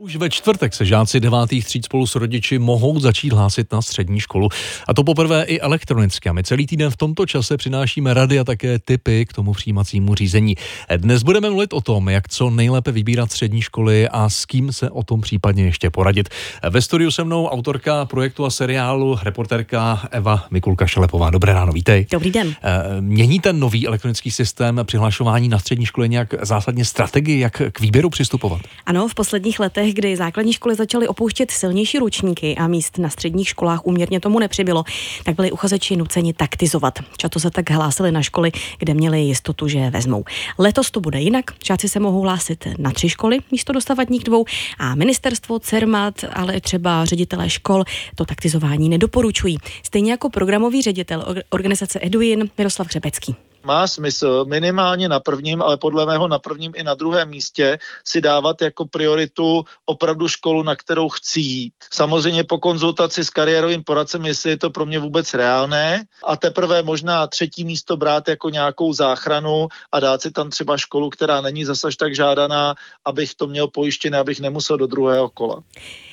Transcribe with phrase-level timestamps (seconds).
[0.00, 4.20] Už ve čtvrtek se žáci devátých tříd spolu s rodiči mohou začít hlásit na střední
[4.20, 4.48] školu.
[4.88, 6.28] A to poprvé i elektronicky.
[6.28, 10.14] A my celý týden v tomto čase přinášíme rady a také tipy k tomu přijímacímu
[10.14, 10.54] řízení.
[10.96, 14.90] Dnes budeme mluvit o tom, jak co nejlépe vybírat střední školy a s kým se
[14.90, 16.28] o tom případně ještě poradit.
[16.70, 21.30] Ve studiu se mnou autorka projektu a seriálu, reporterka Eva Mikulka Šelepová.
[21.30, 22.06] Dobré ráno, vítej.
[22.10, 22.54] Dobrý den.
[23.00, 28.10] Mění ten nový elektronický systém přihlašování na střední školy nějak zásadně strategii, jak k výběru
[28.10, 28.60] přistupovat?
[28.86, 33.08] Ano, v posledních letech letech, kdy základní školy začaly opouštět silnější ručníky a míst na
[33.08, 34.84] středních školách úměrně tomu nepřibylo,
[35.24, 36.98] tak byli uchazeči nuceni taktizovat.
[37.16, 40.24] Často se tak hlásili na školy, kde měli jistotu, že vezmou.
[40.58, 41.44] Letos to bude jinak.
[41.64, 44.44] Žáci se mohou hlásit na tři školy místo dostavadních dvou
[44.78, 49.58] a ministerstvo, CERMAT, ale třeba ředitelé škol to taktizování nedoporučují.
[49.82, 56.06] Stejně jako programový ředitel organizace Eduin Miroslav Řebecký má smysl minimálně na prvním, ale podle
[56.06, 61.08] mého na prvním i na druhém místě si dávat jako prioritu opravdu školu, na kterou
[61.08, 61.74] chci jít.
[61.92, 66.82] Samozřejmě po konzultaci s kariérovým poradcem, jestli je to pro mě vůbec reálné a teprve
[66.82, 71.64] možná třetí místo brát jako nějakou záchranu a dát si tam třeba školu, která není
[71.64, 75.60] zase tak žádaná, abych to měl pojištěné, abych nemusel do druhého kola.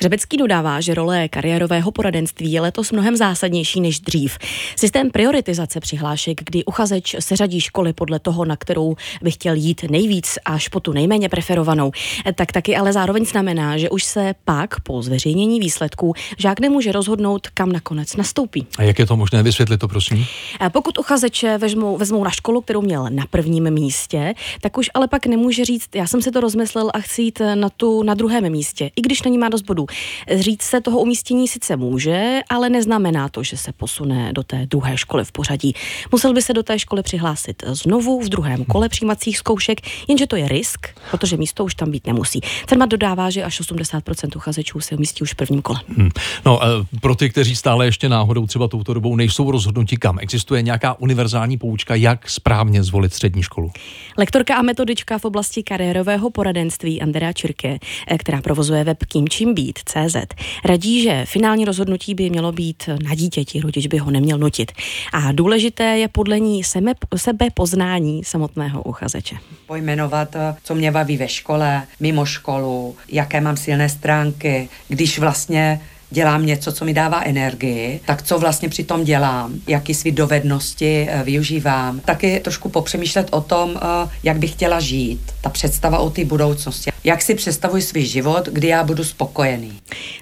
[0.00, 4.38] Řebecký dodává, že role kariérového poradenství je letos mnohem zásadnější než dřív.
[4.76, 10.38] Systém prioritizace přihlášek, kdy uchazeč seřadí školy podle toho, na kterou by chtěl jít nejvíc
[10.44, 11.92] až po tu nejméně preferovanou,
[12.34, 17.48] tak taky ale zároveň znamená, že už se pak po zveřejnění výsledků žák nemůže rozhodnout,
[17.54, 18.66] kam nakonec nastoupí.
[18.78, 19.42] A jak je to možné?
[19.42, 20.24] Vysvětlit to, prosím.
[20.72, 25.26] Pokud uchazeče vezmou, vezmou na školu, kterou měl na prvním místě, tak už ale pak
[25.26, 28.90] nemůže říct, já jsem si to rozmyslel a chci jít na tu na druhém místě,
[28.96, 29.85] i když na ní má dost bodů.
[30.34, 34.96] Říct se toho umístění sice může, ale neznamená to, že se posune do té druhé
[34.96, 35.74] školy v pořadí.
[36.12, 40.36] Musel by se do té školy přihlásit znovu v druhém kole přijímacích zkoušek, jenže to
[40.36, 42.40] je risk, protože místo už tam být nemusí.
[42.68, 45.80] Firma dodává, že až 80% uchazečů se umístí už v prvním kole.
[45.96, 46.10] Hmm.
[46.46, 50.62] No, eh, pro ty, kteří stále ještě náhodou třeba touto dobou nejsou rozhodnutí kam, existuje
[50.62, 53.70] nějaká univerzální poučka, jak správně zvolit střední školu?
[54.18, 57.78] Lektorka a metodička v oblasti kariérového poradenství Andrea Čirke,
[58.08, 60.16] eh, která provozuje web Kým čím být, CZ
[60.64, 64.72] radí, že finální rozhodnutí by mělo být na dítěti, rodič by ho neměl nutit.
[65.12, 69.36] A důležité je podle ní sebe, sebepoznání samotného uchazeče.
[69.66, 76.46] Pojmenovat, co mě baví ve škole, mimo školu, jaké mám silné stránky, když vlastně dělám
[76.46, 81.22] něco, co mi dává energii, tak co vlastně při tom dělám, jaký svý dovednosti eh,
[81.22, 82.00] využívám.
[82.00, 86.90] Taky trošku popřemýšlet o tom, eh, jak bych chtěla žít, ta představa o té budoucnosti.
[87.04, 89.72] Jak si představuji svůj život, kdy já budu spokojený.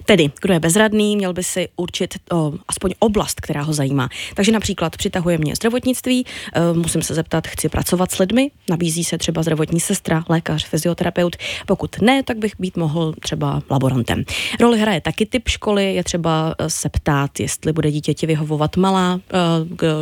[0.05, 4.09] Tedy, kdo je bezradný, měl by si určit o, aspoň oblast, která ho zajímá.
[4.35, 9.19] Takže například přitahuje mě zdravotnictví, e, musím se zeptat, chci pracovat s lidmi, nabízí se
[9.19, 11.37] třeba zdravotní sestra, lékař, fyzioterapeut.
[11.67, 14.25] Pokud ne, tak bych být mohl třeba laborantem.
[14.61, 19.21] Roli hraje taky typ školy, je třeba e, se ptát, jestli bude dítěti vyhovovat malá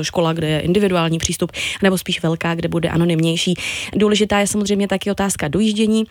[0.00, 1.53] e, škola, kde je individuální přístup,
[1.83, 3.54] nebo spíš velká, kde bude anonymnější.
[3.97, 6.04] Důležitá je samozřejmě taky otázka dojíždění.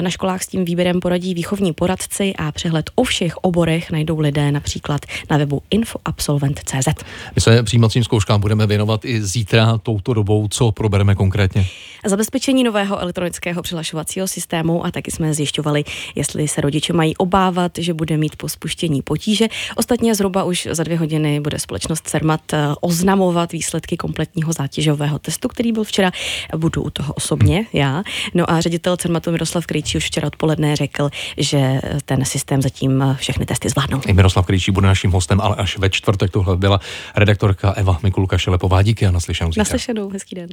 [0.00, 4.52] Na školách s tím výběrem poradí výchovní poradci a přehled o všech oborech najdou lidé
[4.52, 6.88] například na webu infoabsolvent.cz.
[7.34, 10.48] My se přijímacím zkouškám budeme věnovat i zítra touto dobou.
[10.48, 11.66] Co probereme konkrétně?
[12.06, 17.94] Zabezpečení nového elektronického přihlašovacího systému a taky jsme zjišťovali, jestli se rodiče mají obávat, že
[17.94, 19.48] bude mít po spuštění potíže.
[19.76, 25.48] Ostatně zhruba už za dvě hodiny bude společnost CERMAT eh, oznamovat výsledky kompletního zátěžového testu,
[25.48, 26.12] který byl včera.
[26.56, 28.02] Budu u toho osobně já.
[28.34, 33.46] No a ředitel CERMATu Miroslav Krejčí už včera odpoledne řekl, že ten systém zatím všechny
[33.46, 34.00] testy zvládnou.
[34.06, 36.80] I Miroslav Krejčí bude naším hostem, ale až ve čtvrtek tohle byla
[37.16, 38.82] redaktorka Eva Mikulka Šelepová.
[38.82, 39.50] Díky a naslyšenou.
[39.56, 40.48] Naslyšenou, hezký den.